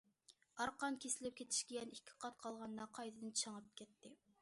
[0.63, 4.17] ئارقان كېسىلىپ كېتىشكە يەنە ئىككى قات قالغاندا قايتىدىن چىڭىپ كەتتى.